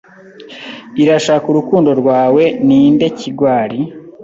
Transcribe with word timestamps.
Irashaka 1.01 1.45
urukundo 1.49 1.89
rwawe 2.01 2.43
ninde 2.67 3.07
kigwari 3.17 3.79